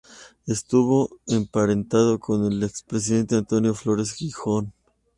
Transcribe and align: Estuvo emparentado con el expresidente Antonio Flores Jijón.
Estuvo 0.47 1.11
emparentado 1.27 2.19
con 2.19 2.51
el 2.51 2.63
expresidente 2.63 3.35
Antonio 3.35 3.75
Flores 3.75 4.13
Jijón. 4.13 4.73